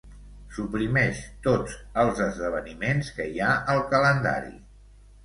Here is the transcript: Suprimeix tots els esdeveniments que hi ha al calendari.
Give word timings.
Suprimeix 0.53 1.19
tots 1.47 1.75
els 2.03 2.21
esdeveniments 2.29 3.13
que 3.19 3.29
hi 3.35 3.45
ha 3.49 3.51
al 3.75 3.83
calendari. 3.93 4.51